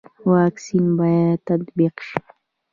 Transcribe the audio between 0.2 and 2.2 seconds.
واکسین باید تطبیق شي